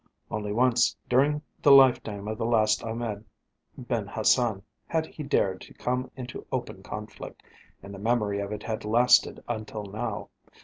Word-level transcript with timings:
Only 0.31 0.51
once 0.51 0.97
during 1.07 1.43
the 1.61 1.71
lifetime 1.71 2.27
of 2.27 2.39
the 2.39 2.45
last 2.47 2.83
Ahmed 2.83 3.23
Ben 3.77 4.07
Hassan 4.07 4.63
had 4.87 5.05
he 5.05 5.21
dared 5.21 5.61
to 5.61 5.75
come 5.75 6.09
into 6.15 6.43
open 6.51 6.81
conflict, 6.81 7.43
and 7.83 7.93
the 7.93 7.99
memory 7.99 8.39
of 8.39 8.51
it 8.51 8.63
had 8.63 8.83
lasted 8.83 9.43
until 9.47 9.85
now. 9.85 10.29